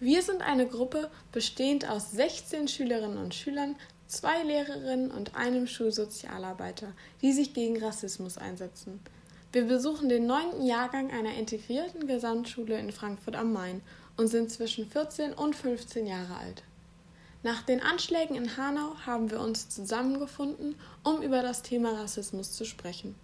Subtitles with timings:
[0.00, 3.74] Wir sind eine Gruppe bestehend aus 16 Schülerinnen und Schülern,
[4.06, 9.00] zwei Lehrerinnen und einem Schulsozialarbeiter, die sich gegen Rassismus einsetzen.
[9.50, 13.82] Wir besuchen den neunten Jahrgang einer integrierten Gesamtschule in Frankfurt am Main
[14.16, 16.62] und sind zwischen 14 und 15 Jahre alt.
[17.42, 22.64] Nach den Anschlägen in Hanau haben wir uns zusammengefunden, um über das Thema Rassismus zu
[22.64, 23.16] sprechen.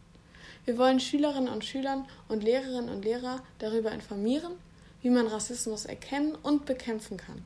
[0.64, 4.52] Wir wollen Schülerinnen und Schülern und Lehrerinnen und Lehrer darüber informieren,
[5.04, 7.44] wie man Rassismus erkennen und bekämpfen kann.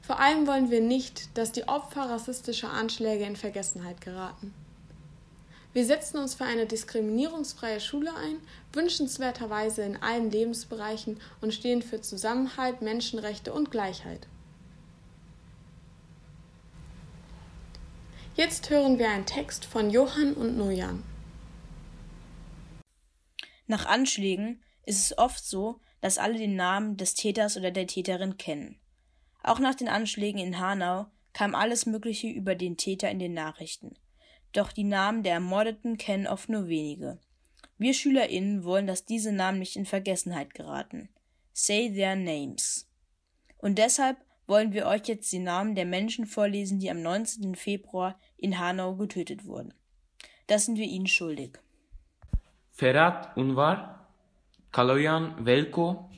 [0.00, 4.54] Vor allem wollen wir nicht, dass die Opfer rassistischer Anschläge in Vergessenheit geraten.
[5.72, 8.36] Wir setzen uns für eine diskriminierungsfreie Schule ein,
[8.72, 14.28] wünschenswerterweise in allen Lebensbereichen und stehen für Zusammenhalt, Menschenrechte und Gleichheit.
[18.36, 21.02] Jetzt hören wir einen Text von Johann und Nojan.
[23.66, 28.36] Nach Anschlägen ist es oft so, dass alle den Namen des Täters oder der Täterin
[28.36, 28.76] kennen.
[29.42, 33.96] Auch nach den Anschlägen in Hanau kam alles Mögliche über den Täter in den Nachrichten.
[34.52, 37.18] Doch die Namen der Ermordeten kennen oft nur wenige.
[37.78, 41.08] Wir SchülerInnen wollen, dass diese Namen nicht in Vergessenheit geraten.
[41.54, 42.86] Say their names.
[43.56, 47.54] Und deshalb wollen wir euch jetzt die Namen der Menschen vorlesen, die am 19.
[47.54, 49.72] Februar in Hanau getötet wurden.
[50.48, 51.58] Das sind wir ihnen schuldig.
[52.72, 54.03] Ferhat Unvar,
[54.74, 56.10] Kaloyan Velko,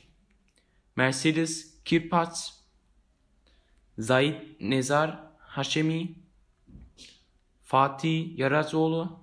[0.95, 2.53] Mercedes Kirpac,
[3.99, 6.15] Zahid Nezar Haşemi,
[7.63, 9.19] Fatih Yarazoğlu,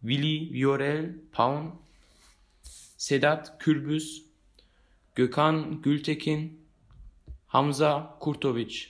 [0.00, 1.74] Willi Viorel Paun,
[2.96, 4.26] Sedat Kürbüz,
[5.14, 6.66] Gökhan Gültekin,
[7.46, 8.86] Hamza Kurtovic.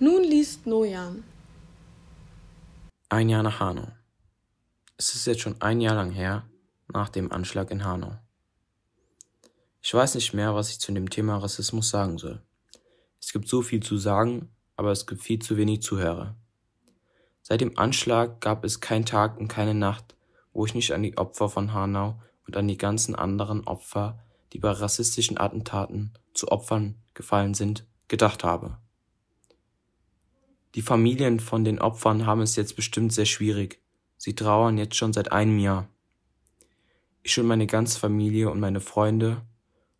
[0.00, 1.22] Nun liest Nojan.
[3.10, 3.88] Ein Jahr nach Hanau.
[4.98, 6.42] Es ist jetzt schon ein Jahr lang her,
[6.92, 8.18] nach dem Anschlag in Hanau.
[9.80, 12.42] Ich weiß nicht mehr, was ich zu dem Thema Rassismus sagen soll.
[13.20, 16.36] Es gibt so viel zu sagen, aber es gibt viel zu wenig Zuhörer.
[17.42, 20.16] Seit dem Anschlag gab es keinen Tag und keine Nacht,
[20.52, 24.18] wo ich nicht an die Opfer von Hanau und an die ganzen anderen Opfer,
[24.52, 28.78] die bei rassistischen Attentaten zu Opfern gefallen sind, gedacht habe.
[30.74, 33.82] Die Familien von den Opfern haben es jetzt bestimmt sehr schwierig.
[34.16, 35.88] Sie trauern jetzt schon seit einem Jahr.
[37.28, 39.42] Ich und meine ganze Familie und meine Freunde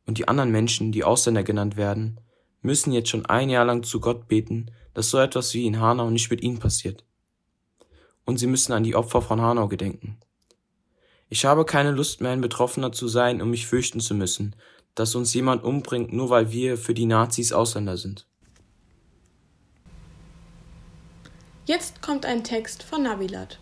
[0.07, 2.19] und die anderen Menschen, die Ausländer genannt werden,
[2.63, 6.09] müssen jetzt schon ein Jahr lang zu Gott beten, dass so etwas wie in Hanau
[6.09, 7.05] nicht mit ihnen passiert.
[8.25, 10.17] Und sie müssen an die Opfer von Hanau gedenken.
[11.29, 14.57] Ich habe keine Lust mehr, ein Betroffener zu sein, um mich fürchten zu müssen,
[14.95, 18.27] dass uns jemand umbringt, nur weil wir für die Nazis Ausländer sind.
[21.67, 23.59] Jetzt kommt ein Text von Nabilat.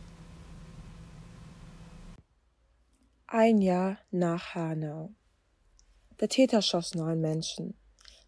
[3.38, 5.10] Ein Jahr nach Hanau.
[6.18, 7.74] Der Täter schoss neun Menschen.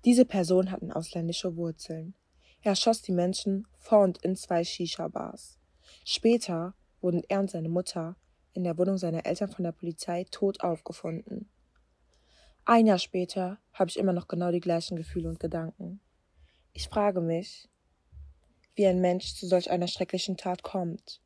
[0.05, 2.13] Diese Personen hatten ausländische Wurzeln.
[2.61, 5.59] Er schoss die Menschen vor und in zwei Shisha-Bars.
[6.05, 8.17] Später wurden er und seine Mutter
[8.53, 11.49] in der Wohnung seiner Eltern von der Polizei tot aufgefunden.
[12.67, 16.01] Ein Jahr später habe ich immer noch genau die gleichen Gefühle und Gedanken.
[16.75, 17.71] Ich frage mich,
[18.75, 21.23] wie ein Mensch zu solch einer schrecklichen Tat kommt.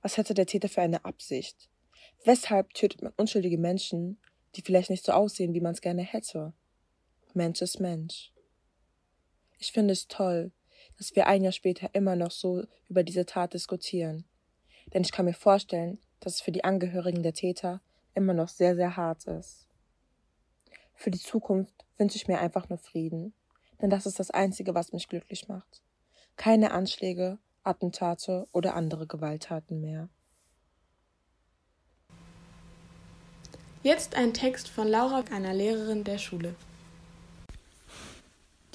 [0.00, 1.68] Was hätte der Täter für eine Absicht?
[2.24, 4.18] Weshalb tötet man unschuldige Menschen,
[4.54, 6.52] die vielleicht nicht so aussehen, wie man es gerne hätte?
[7.34, 8.32] Mensch ist Mensch.
[9.58, 10.52] Ich finde es toll,
[10.98, 14.24] dass wir ein Jahr später immer noch so über diese Tat diskutieren.
[14.92, 17.80] Denn ich kann mir vorstellen, dass es für die Angehörigen der Täter
[18.14, 19.66] immer noch sehr, sehr hart ist.
[20.94, 23.34] Für die Zukunft wünsche ich mir einfach nur Frieden,
[23.80, 25.82] denn das ist das Einzige, was mich glücklich macht.
[26.36, 30.08] Keine Anschläge, Attentate oder andere Gewalttaten mehr.
[33.84, 36.54] Jetzt ein Text von Laura, einer Lehrerin der Schule.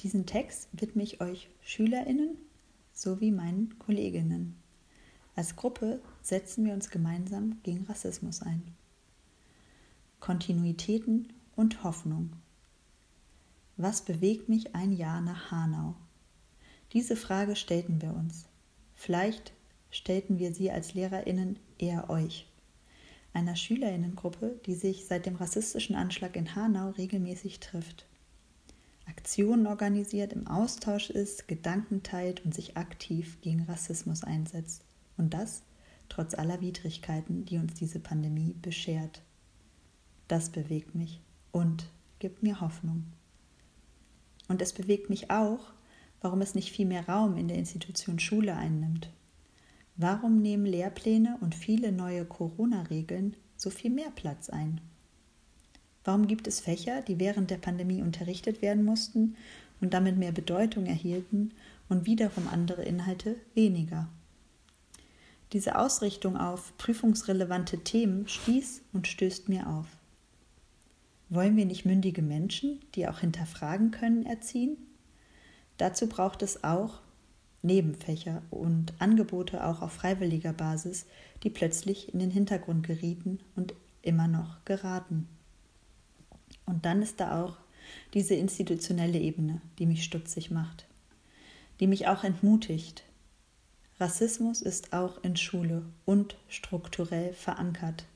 [0.00, 2.36] Diesen Text widme ich euch Schülerinnen
[2.92, 4.56] sowie meinen Kolleginnen.
[5.34, 8.74] Als Gruppe setzen wir uns gemeinsam gegen Rassismus ein.
[10.20, 12.34] Kontinuitäten und Hoffnung.
[13.78, 15.94] Was bewegt mich ein Jahr nach Hanau?
[16.92, 18.44] Diese Frage stellten wir uns.
[18.94, 19.54] Vielleicht
[19.90, 22.47] stellten wir sie als Lehrerinnen eher euch,
[23.32, 28.06] einer Schülerinnengruppe, die sich seit dem rassistischen Anschlag in Hanau regelmäßig trifft.
[29.06, 34.84] Aktionen organisiert, im Austausch ist, Gedanken teilt und sich aktiv gegen Rassismus einsetzt.
[35.16, 35.62] Und das
[36.08, 39.22] trotz aller Widrigkeiten, die uns diese Pandemie beschert.
[40.26, 41.20] Das bewegt mich
[41.52, 41.86] und
[42.18, 43.04] gibt mir Hoffnung.
[44.48, 45.72] Und es bewegt mich auch,
[46.20, 49.10] warum es nicht viel mehr Raum in der Institution Schule einnimmt.
[50.00, 54.80] Warum nehmen Lehrpläne und viele neue Corona-Regeln so viel mehr Platz ein?
[56.04, 59.34] Warum gibt es Fächer, die während der Pandemie unterrichtet werden mussten
[59.80, 61.52] und damit mehr Bedeutung erhielten
[61.88, 64.08] und wiederum andere Inhalte weniger?
[65.52, 69.86] Diese Ausrichtung auf prüfungsrelevante Themen stieß und stößt mir auf.
[71.28, 74.76] Wollen wir nicht mündige Menschen, die auch hinterfragen können, erziehen?
[75.76, 77.00] Dazu braucht es auch
[77.68, 81.06] Nebenfächer und Angebote auch auf freiwilliger Basis,
[81.44, 85.28] die plötzlich in den Hintergrund gerieten und immer noch geraten.
[86.66, 87.58] Und dann ist da auch
[88.14, 90.86] diese institutionelle Ebene, die mich stutzig macht,
[91.78, 93.04] die mich auch entmutigt.
[94.00, 98.06] Rassismus ist auch in Schule und strukturell verankert.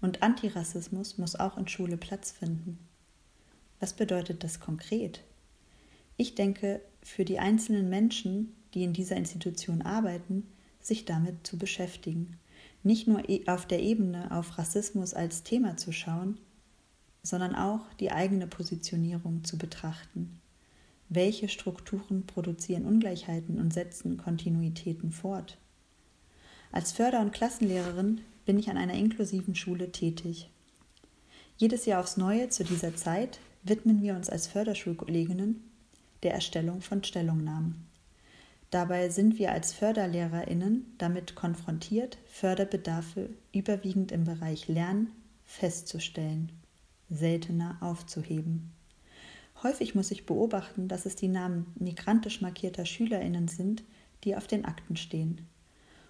[0.00, 2.78] Und Antirassismus muss auch in Schule Platz finden.
[3.80, 5.22] Was bedeutet das konkret?
[6.16, 10.46] Ich denke, für die einzelnen Menschen, die in dieser Institution arbeiten,
[10.80, 12.38] sich damit zu beschäftigen.
[12.82, 16.38] Nicht nur e- auf der Ebene auf Rassismus als Thema zu schauen,
[17.22, 20.40] sondern auch die eigene Positionierung zu betrachten.
[21.08, 25.58] Welche Strukturen produzieren Ungleichheiten und setzen Kontinuitäten fort?
[26.72, 30.50] Als Förder- und Klassenlehrerin bin ich an einer inklusiven Schule tätig.
[31.56, 35.62] Jedes Jahr aufs Neue zu dieser Zeit widmen wir uns als Förderschulkolleginnen
[36.22, 37.89] der Erstellung von Stellungnahmen.
[38.70, 45.12] Dabei sind wir als Förderlehrerinnen damit konfrontiert, Förderbedarfe überwiegend im Bereich Lernen
[45.44, 46.52] festzustellen
[47.10, 48.70] seltener aufzuheben.
[49.62, 53.82] Häufig muss ich beobachten, dass es die Namen migrantisch markierter Schülerinnen sind,
[54.24, 55.46] die auf den Akten stehen.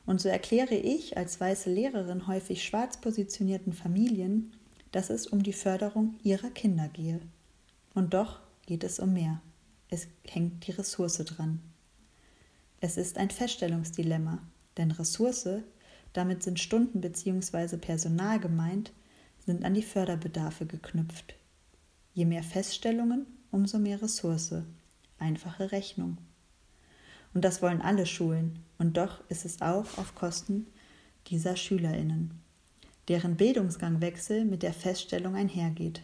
[0.07, 4.53] Und so erkläre ich als weiße Lehrerin häufig schwarz positionierten Familien,
[4.93, 7.21] dass es um die Förderung ihrer Kinder gehe.
[7.95, 9.41] Und doch geht es um mehr.
[9.89, 11.61] Es hängt die Ressource dran.
[12.81, 14.39] Es ist ein Feststellungsdilemma,
[14.79, 15.49] denn Ressource,
[16.15, 17.77] damit sind Stunden bzw.
[17.77, 18.93] Personal gemeint,
[19.45, 21.35] sind an die Förderbedarfe geknüpft.
[22.15, 24.55] Je mehr Feststellungen, umso mehr Ressource.
[25.19, 26.17] Einfache Rechnung.
[27.35, 30.67] Und das wollen alle Schulen, und doch ist es auch auf Kosten
[31.27, 32.41] dieser Schülerinnen,
[33.09, 36.01] deren Bildungsgangwechsel mit der Feststellung einhergeht.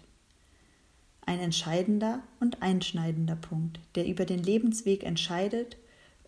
[1.25, 5.79] Ein entscheidender und einschneidender Punkt, der über den Lebensweg entscheidet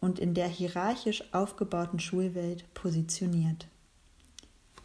[0.00, 3.68] und in der hierarchisch aufgebauten Schulwelt positioniert.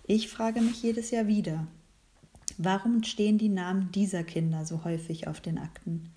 [0.05, 1.67] Ich frage mich jedes Jahr wieder,
[2.57, 6.09] Warum stehen die Namen dieser Kinder so häufig auf den Akten?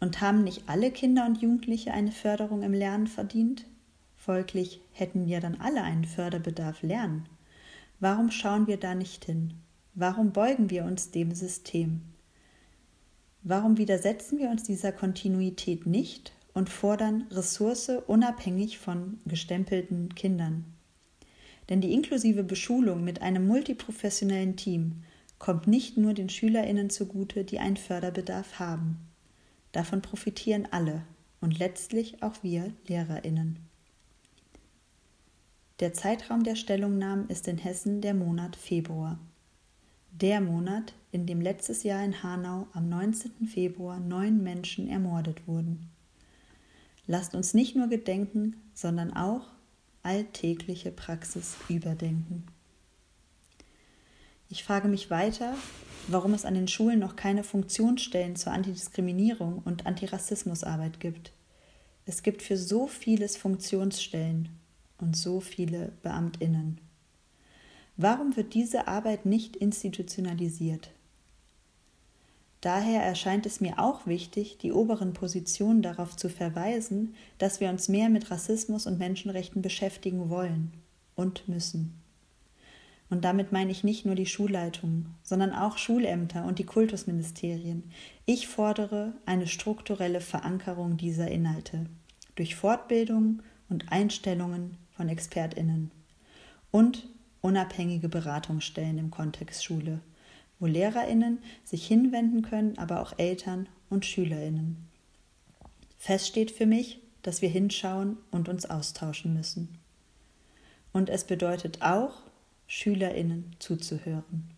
[0.00, 3.66] Und haben nicht alle Kinder und Jugendliche eine Förderung im Lernen verdient?
[4.16, 7.26] Folglich hätten ja dann alle einen Förderbedarf lernen.
[8.00, 9.54] Warum schauen wir da nicht hin?
[9.94, 12.00] Warum beugen wir uns dem System?
[13.42, 20.64] Warum widersetzen wir uns dieser Kontinuität nicht und fordern Ressource unabhängig von gestempelten Kindern?
[21.68, 25.02] Denn die inklusive Beschulung mit einem multiprofessionellen Team
[25.38, 28.98] kommt nicht nur den Schülerinnen zugute, die einen Förderbedarf haben.
[29.72, 31.02] Davon profitieren alle
[31.40, 33.58] und letztlich auch wir Lehrerinnen.
[35.80, 39.18] Der Zeitraum der Stellungnahmen ist in Hessen der Monat Februar.
[40.12, 43.46] Der Monat, in dem letztes Jahr in Hanau am 19.
[43.46, 45.88] Februar neun Menschen ermordet wurden.
[47.10, 49.48] Lasst uns nicht nur gedenken, sondern auch
[50.04, 52.46] alltägliche Praxis überdenken.
[54.48, 55.56] Ich frage mich weiter,
[56.06, 61.32] warum es an den Schulen noch keine Funktionsstellen zur Antidiskriminierung und Antirassismusarbeit gibt.
[62.06, 64.48] Es gibt für so vieles Funktionsstellen
[64.98, 66.80] und so viele Beamtinnen.
[67.96, 70.92] Warum wird diese Arbeit nicht institutionalisiert?
[72.60, 77.88] Daher erscheint es mir auch wichtig, die oberen Positionen darauf zu verweisen, dass wir uns
[77.88, 80.72] mehr mit Rassismus und Menschenrechten beschäftigen wollen
[81.14, 82.00] und müssen.
[83.08, 87.90] Und damit meine ich nicht nur die Schulleitungen, sondern auch Schulämter und die Kultusministerien.
[88.24, 91.86] Ich fordere eine strukturelle Verankerung dieser Inhalte
[92.36, 95.90] durch Fortbildung und Einstellungen von Expertinnen
[96.70, 97.08] und
[97.40, 100.00] unabhängige Beratungsstellen im Kontext Schule,
[100.60, 104.76] wo Lehrerinnen sich hinwenden können, aber auch Eltern und Schülerinnen.
[105.98, 109.68] Fest steht für mich, dass wir hinschauen und uns austauschen müssen.
[110.92, 112.22] Und es bedeutet auch,
[112.66, 114.48] Schülerinnen zuzuhören.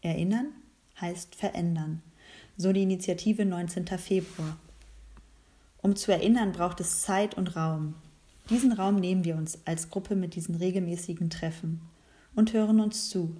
[0.00, 0.48] Erinnern
[1.00, 2.02] heißt verändern,
[2.56, 3.86] so die Initiative 19.
[3.98, 4.56] Februar.
[5.82, 7.94] Um zu erinnern, braucht es Zeit und Raum.
[8.50, 11.80] Diesen Raum nehmen wir uns als Gruppe mit diesen regelmäßigen Treffen
[12.34, 13.36] und hören uns zu,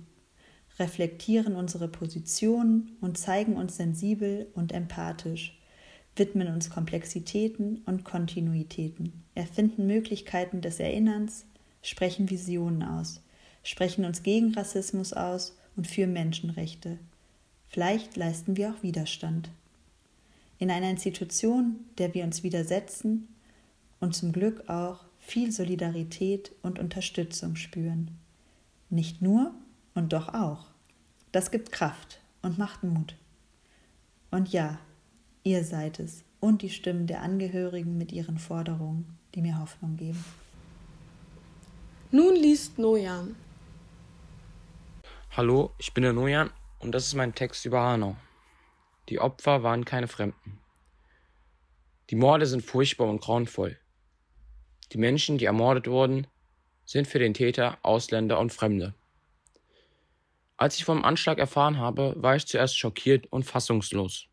[0.78, 5.58] reflektieren unsere Positionen und zeigen uns sensibel und empathisch,
[6.16, 11.44] widmen uns Komplexitäten und Kontinuitäten, erfinden Möglichkeiten des Erinnerns,
[11.82, 13.22] sprechen Visionen aus,
[13.62, 16.98] sprechen uns gegen Rassismus aus und für Menschenrechte.
[17.68, 19.50] Vielleicht leisten wir auch Widerstand.
[20.58, 23.28] In einer Institution, der wir uns widersetzen
[24.00, 28.12] und zum Glück auch viel Solidarität und Unterstützung spüren.
[28.90, 29.54] Nicht nur
[29.94, 30.66] und doch auch.
[31.32, 33.16] Das gibt Kraft und macht Mut.
[34.30, 34.78] Und ja,
[35.42, 40.24] ihr seid es und die Stimmen der Angehörigen mit ihren Forderungen, die mir Hoffnung geben.
[42.10, 43.34] Nun liest Nojan.
[45.36, 48.16] Hallo, ich bin der Nojan und das ist mein Text über Hanau.
[49.08, 50.60] Die Opfer waren keine Fremden.
[52.10, 53.78] Die Morde sind furchtbar und grauenvoll.
[54.92, 56.26] Die Menschen, die ermordet wurden,
[56.84, 58.94] sind für den Täter Ausländer und Fremde.
[60.56, 64.26] Als ich vom Anschlag erfahren habe, war ich zuerst schockiert und fassungslos.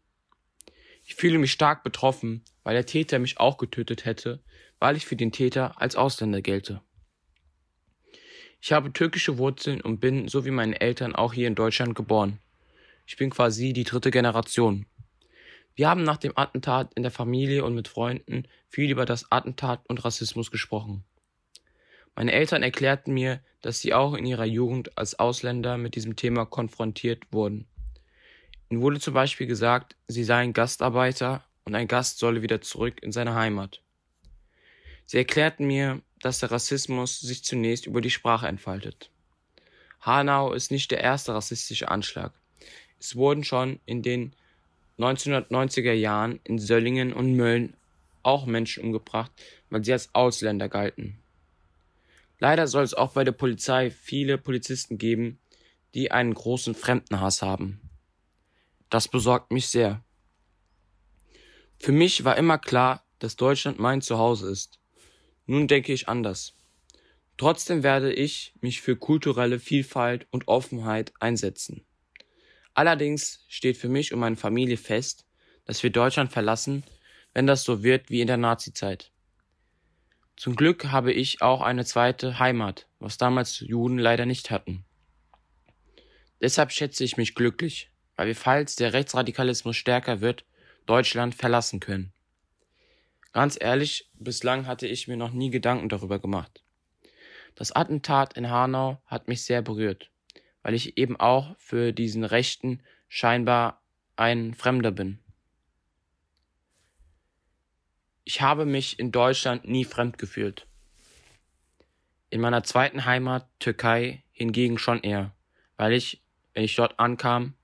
[1.03, 4.43] Ich fühle mich stark betroffen, weil der Täter mich auch getötet hätte,
[4.79, 6.81] weil ich für den Täter als Ausländer gelte.
[8.61, 12.39] Ich habe türkische Wurzeln und bin, so wie meine Eltern, auch hier in Deutschland geboren.
[13.07, 14.85] Ich bin quasi die dritte Generation.
[15.73, 19.81] Wir haben nach dem Attentat in der Familie und mit Freunden viel über das Attentat
[19.87, 21.03] und Rassismus gesprochen.
[22.15, 26.45] Meine Eltern erklärten mir, dass sie auch in ihrer Jugend als Ausländer mit diesem Thema
[26.45, 27.67] konfrontiert wurden.
[28.69, 33.11] Ihnen wurde zum Beispiel gesagt, sie seien Gastarbeiter und ein Gast solle wieder zurück in
[33.11, 33.81] seine Heimat.
[35.05, 39.09] Sie erklärten mir, dass der Rassismus sich zunächst über die Sprache entfaltet.
[40.01, 42.33] Hanau ist nicht der erste rassistische Anschlag.
[42.99, 44.33] Es wurden schon in den
[44.99, 47.73] 1990er Jahren in Söllingen und Mölln
[48.23, 49.31] auch Menschen umgebracht,
[49.69, 51.20] weil sie als Ausländer galten.
[52.41, 55.39] Leider soll es auch bei der Polizei viele Polizisten geben,
[55.93, 57.91] die einen großen Fremdenhass haben.
[58.89, 60.03] Das besorgt mich sehr.
[61.77, 64.79] Für mich war immer klar, dass Deutschland mein Zuhause ist.
[65.45, 66.55] Nun denke ich anders.
[67.37, 71.85] Trotzdem werde ich mich für kulturelle Vielfalt und Offenheit einsetzen.
[72.73, 75.27] Allerdings steht für mich und meine Familie fest,
[75.65, 76.83] dass wir Deutschland verlassen,
[77.35, 79.10] wenn das so wird wie in der Nazizeit.
[80.41, 84.83] Zum Glück habe ich auch eine zweite Heimat, was damals Juden leider nicht hatten.
[86.41, 90.43] Deshalb schätze ich mich glücklich, weil wir, falls der Rechtsradikalismus stärker wird,
[90.87, 92.11] Deutschland verlassen können.
[93.33, 96.63] Ganz ehrlich, bislang hatte ich mir noch nie Gedanken darüber gemacht.
[97.53, 100.09] Das Attentat in Hanau hat mich sehr berührt,
[100.63, 103.83] weil ich eben auch für diesen Rechten scheinbar
[104.15, 105.19] ein Fremder bin.
[108.33, 110.65] Ich habe mich in Deutschland nie fremd gefühlt.
[112.29, 115.35] In meiner zweiten Heimat, Türkei, hingegen schon eher,
[115.75, 116.21] weil ich,
[116.53, 117.55] wenn ich dort ankam,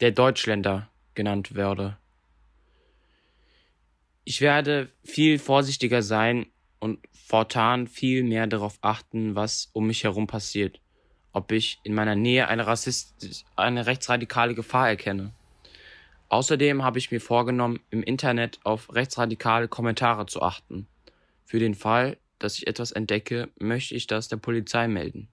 [0.00, 1.98] der Deutschländer genannt werde.
[4.24, 6.46] Ich werde viel vorsichtiger sein
[6.78, 10.80] und fortan viel mehr darauf achten, was um mich herum passiert.
[11.32, 15.34] Ob ich in meiner Nähe eine Rassist eine rechtsradikale Gefahr erkenne.
[16.28, 20.86] Außerdem habe ich mir vorgenommen, im Internet auf rechtsradikale Kommentare zu achten.
[21.44, 25.28] Für den Fall, dass ich etwas entdecke, möchte ich das der Polizei melden.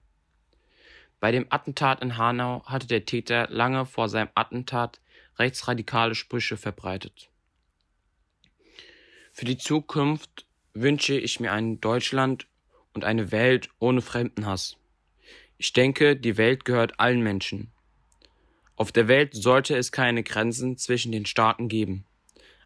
[1.20, 5.00] Bei dem Attentat in Hanau hatte der Täter lange vor seinem Attentat
[5.38, 7.30] rechtsradikale Sprüche verbreitet.
[9.32, 12.46] Für die Zukunft wünsche ich mir ein Deutschland
[12.94, 14.78] und eine Welt ohne Fremdenhass.
[15.58, 17.70] Ich denke, die Welt gehört allen Menschen.
[18.76, 22.04] Auf der Welt sollte es keine Grenzen zwischen den Staaten geben.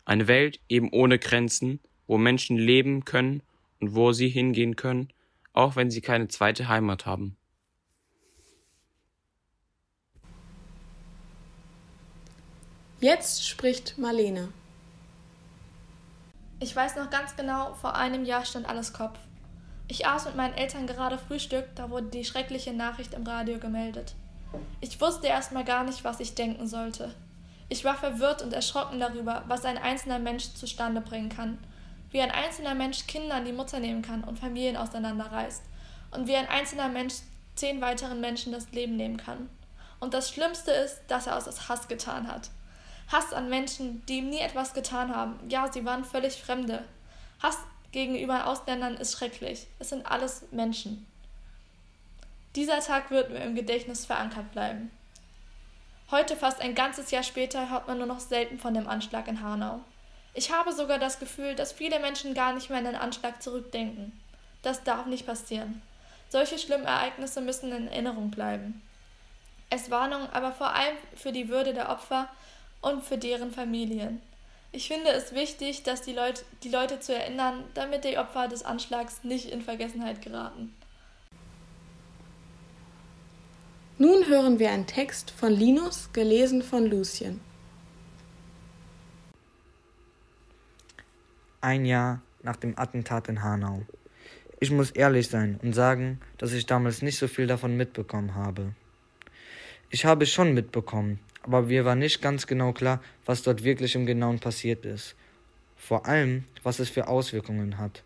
[0.04, 3.42] Eine Welt eben ohne Grenzen, wo Menschen leben können
[3.78, 5.12] und wo sie hingehen können,
[5.52, 7.36] auch wenn sie keine zweite Heimat haben.
[12.98, 14.48] Jetzt spricht Marlene.
[16.58, 19.18] Ich weiß noch ganz genau, vor einem Jahr stand alles Kopf.
[19.88, 24.14] Ich aß mit meinen Eltern gerade Frühstück, da wurde die schreckliche Nachricht im Radio gemeldet.
[24.80, 27.14] Ich wusste erstmal gar nicht, was ich denken sollte.
[27.68, 31.58] Ich war verwirrt und erschrocken darüber, was ein einzelner Mensch zustande bringen kann.
[32.10, 35.62] Wie ein einzelner Mensch Kinder an die Mutter nehmen kann und Familien auseinanderreißt.
[36.10, 37.14] Und wie ein einzelner Mensch
[37.54, 39.48] zehn weiteren Menschen das Leben nehmen kann.
[40.00, 42.50] Und das Schlimmste ist, dass er aus Hass getan hat.
[43.12, 45.38] Hass an Menschen, die ihm nie etwas getan haben.
[45.48, 46.84] Ja, sie waren völlig Fremde.
[47.40, 47.58] Hass
[47.92, 49.66] gegenüber Ausländern ist schrecklich.
[49.78, 51.06] Es sind alles Menschen.
[52.56, 54.90] Dieser Tag wird mir im Gedächtnis verankert bleiben.
[56.10, 59.40] Heute, fast ein ganzes Jahr später, hört man nur noch selten von dem Anschlag in
[59.40, 59.78] Hanau.
[60.34, 64.20] Ich habe sogar das Gefühl, dass viele Menschen gar nicht mehr an den Anschlag zurückdenken.
[64.62, 65.80] Das darf nicht passieren.
[66.28, 68.82] Solche schlimmen Ereignisse müssen in Erinnerung bleiben.
[69.70, 72.28] Es Warnung aber vor allem für die Würde der Opfer
[72.80, 74.20] und für deren Familien.
[74.72, 78.64] Ich finde es wichtig, dass die Leute, die Leute zu erinnern, damit die Opfer des
[78.64, 80.74] Anschlags nicht in Vergessenheit geraten.
[84.02, 87.38] Nun hören wir einen Text von Linus, gelesen von Lucien.
[91.60, 93.82] Ein Jahr nach dem Attentat in Hanau.
[94.58, 98.72] Ich muss ehrlich sein und sagen, dass ich damals nicht so viel davon mitbekommen habe.
[99.90, 104.06] Ich habe schon mitbekommen, aber mir war nicht ganz genau klar, was dort wirklich im
[104.06, 105.14] Genauen passiert ist.
[105.76, 108.02] Vor allem, was es für Auswirkungen hat.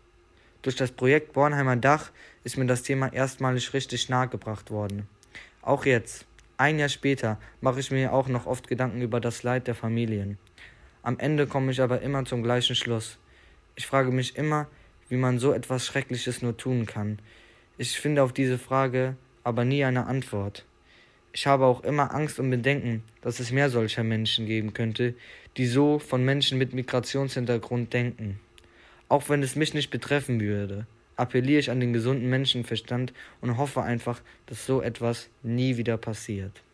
[0.61, 2.11] Durch das Projekt Bornheimer Dach
[2.43, 5.07] ist mir das Thema erstmalig richtig nahegebracht worden.
[5.65, 9.65] Auch jetzt, ein Jahr später, mache ich mir auch noch oft Gedanken über das Leid
[9.65, 10.37] der Familien.
[11.01, 13.17] Am Ende komme ich aber immer zum gleichen Schluss.
[13.75, 14.67] Ich frage mich immer,
[15.09, 17.17] wie man so etwas Schreckliches nur tun kann.
[17.79, 20.65] Ich finde auf diese Frage aber nie eine Antwort.
[21.33, 25.15] Ich habe auch immer Angst und Bedenken, dass es mehr solcher Menschen geben könnte,
[25.57, 28.39] die so von Menschen mit Migrationshintergrund denken.
[29.09, 33.81] Auch wenn es mich nicht betreffen würde, appelliere ich an den gesunden Menschenverstand und hoffe
[33.81, 36.64] einfach, dass so etwas nie wieder passiert.